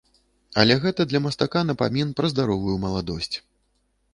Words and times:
Але 0.61 0.77
гэта 0.85 1.01
для 1.11 1.21
мастака 1.25 1.63
напамін 1.71 2.15
пра 2.21 2.33
здаровую 2.33 2.75
маладосць. 2.87 3.31